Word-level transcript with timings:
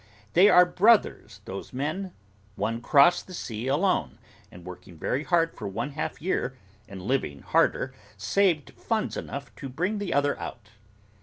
They 0.33 0.49
are 0.49 0.65
brothers, 0.65 1.41
those 1.45 1.73
men. 1.73 2.11
One 2.55 2.81
crossed 2.81 3.27
the 3.27 3.35
sea 3.35 3.67
alone, 3.67 4.17
and 4.51 4.65
working 4.65 4.97
very 4.97 5.23
hard 5.23 5.55
for 5.55 5.67
one 5.67 5.91
half 5.91 6.19
year, 6.19 6.57
and 6.87 7.03
living 7.03 7.43
harder, 7.43 7.93
saved 8.17 8.71
funds 8.71 9.15
enough 9.15 9.53
to 9.57 9.69
bring 9.69 9.99
the 9.99 10.11
other 10.11 10.39
out. 10.39 10.69